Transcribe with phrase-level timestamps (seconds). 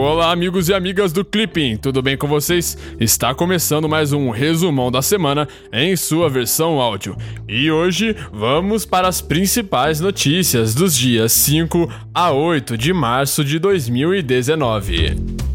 [0.00, 2.78] Olá, amigos e amigas do Clipping, tudo bem com vocês?
[3.00, 7.16] Está começando mais um resumão da semana em sua versão áudio.
[7.48, 13.58] E hoje vamos para as principais notícias dos dias 5 a 8 de março de
[13.58, 15.47] 2019.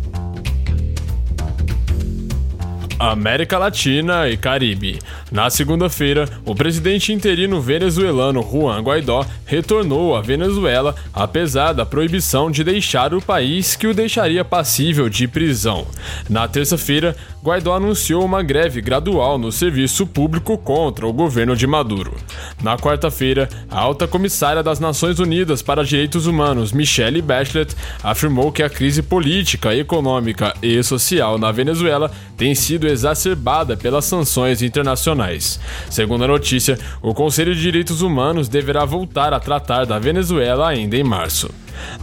[3.11, 4.99] América Latina e Caribe.
[5.29, 12.63] Na segunda-feira, o presidente interino venezuelano Juan Guaidó retornou à Venezuela, apesar da proibição de
[12.63, 15.85] deixar o país que o deixaria passível de prisão.
[16.29, 22.15] Na terça-feira, Guaidó anunciou uma greve gradual no serviço público contra o governo de Maduro.
[22.61, 28.63] Na quarta-feira, a alta comissária das Nações Unidas para Direitos Humanos, Michelle Bachelet, afirmou que
[28.63, 35.59] a crise política, econômica e social na Venezuela tem sido exacerbada pelas sanções internacionais.
[35.89, 40.95] Segundo a notícia, o Conselho de Direitos Humanos deverá voltar a tratar da Venezuela ainda
[40.95, 41.49] em março.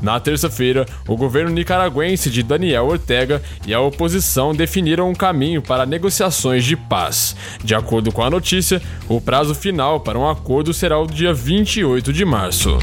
[0.03, 5.87] Na terça-feira, o governo nicaragüense de Daniel Ortega e a oposição definiram um caminho para
[5.87, 7.37] negociações de paz.
[7.63, 12.13] De acordo com a notícia, o prazo final para um acordo será o dia 28
[12.13, 12.79] de março.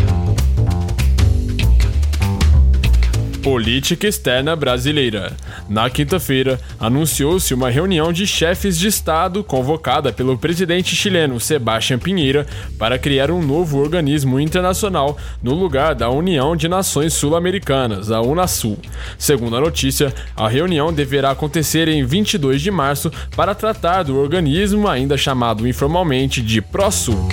[3.48, 5.32] Política Externa Brasileira.
[5.70, 12.46] Na quinta-feira, anunciou-se uma reunião de chefes de Estado convocada pelo presidente chileno Sebastião Pinheira
[12.78, 18.78] para criar um novo organismo internacional no lugar da União de Nações Sul-Americanas, a Unasul.
[19.18, 24.90] Segundo a notícia, a reunião deverá acontecer em 22 de março para tratar do organismo
[24.90, 27.30] ainda chamado informalmente de ProSul.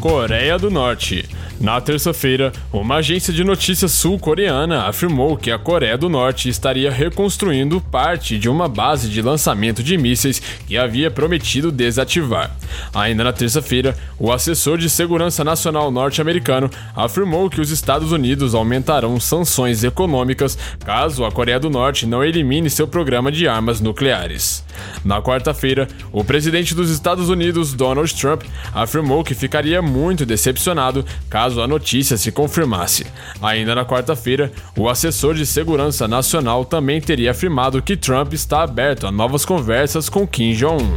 [0.00, 1.39] Coreia do Norte.
[1.60, 7.82] Na terça-feira, uma agência de notícias sul-coreana afirmou que a Coreia do Norte estaria reconstruindo
[7.82, 12.56] parte de uma base de lançamento de mísseis que havia prometido desativar.
[12.94, 19.20] Ainda na terça-feira, o assessor de segurança nacional norte-americano afirmou que os Estados Unidos aumentarão
[19.20, 24.64] sanções econômicas caso a Coreia do Norte não elimine seu programa de armas nucleares.
[25.04, 28.42] Na quarta-feira, o presidente dos Estados Unidos, Donald Trump,
[28.72, 33.06] afirmou que ficaria muito decepcionado caso a notícia se confirmasse.
[33.40, 39.06] Ainda na quarta-feira, o assessor de segurança nacional também teria afirmado que Trump está aberto
[39.06, 40.94] a novas conversas com Kim Jong-un.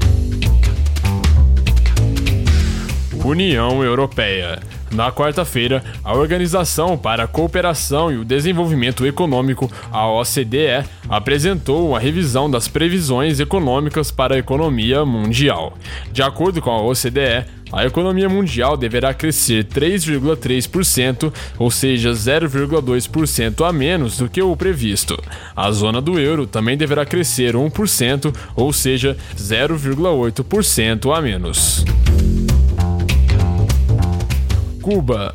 [3.26, 4.60] União Europeia.
[4.94, 12.00] Na quarta-feira, a Organização para a Cooperação e o Desenvolvimento Econômico, a OCDE, apresentou a
[12.00, 15.74] revisão das previsões econômicas para a economia mundial.
[16.12, 23.74] De acordo com a OCDE, a economia mundial deverá crescer 3,3%, ou seja, 0,2% a
[23.74, 25.18] menos do que o previsto.
[25.56, 31.84] A zona do euro também deverá crescer 1%, ou seja, 0,8% a menos.
[34.84, 35.32] Cuba.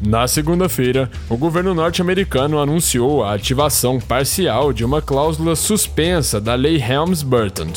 [0.00, 6.76] Na segunda-feira, o governo norte-americano anunciou a ativação parcial de uma cláusula suspensa da Lei
[6.76, 7.72] Helms-Burton.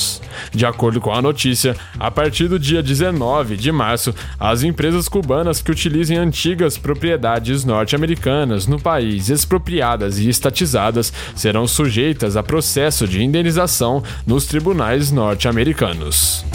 [0.52, 5.64] De acordo com a notícia, a partir do dia 19 de março, as empresas cubanas
[5.64, 13.24] que utilizem antigas propriedades norte-americanas no país expropriadas e estatizadas serão sujeitas a processo de
[13.24, 16.46] indenização nos tribunais norte-americanos.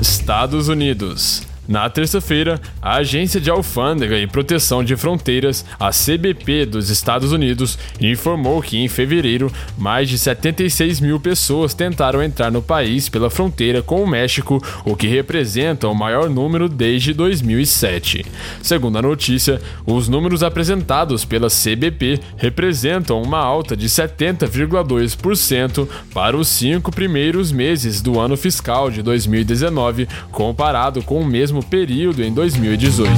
[0.00, 1.53] Estados Unidos.
[1.66, 7.78] Na terça-feira, a Agência de Alfândega e Proteção de Fronteiras, a CBP dos Estados Unidos,
[7.98, 13.80] informou que em fevereiro, mais de 76 mil pessoas tentaram entrar no país pela fronteira
[13.80, 18.26] com o México, o que representa o maior número desde 2007.
[18.62, 26.48] Segundo a notícia, os números apresentados pela CBP representam uma alta de 70,2% para os
[26.48, 32.32] cinco primeiros meses do ano fiscal de 2019, comparado com o mesmo mesmo período em
[32.32, 33.10] 2018.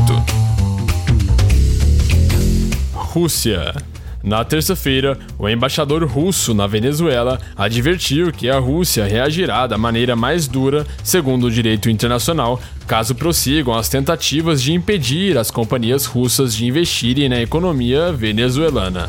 [2.92, 3.74] Rússia.
[4.22, 10.48] Na terça-feira, o embaixador russo na Venezuela advertiu que a Rússia reagirá da maneira mais
[10.48, 16.66] dura, segundo o direito internacional, caso prossigam as tentativas de impedir as companhias russas de
[16.66, 19.08] investirem na economia venezuelana.